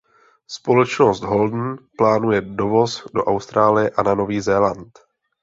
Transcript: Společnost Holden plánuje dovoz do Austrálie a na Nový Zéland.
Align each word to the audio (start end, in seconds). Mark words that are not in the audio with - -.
Společnost 0.47 1.21
Holden 1.21 1.75
plánuje 1.97 2.41
dovoz 2.41 3.03
do 3.15 3.25
Austrálie 3.25 3.89
a 3.89 4.03
na 4.03 4.13
Nový 4.15 4.41
Zéland. 4.41 4.99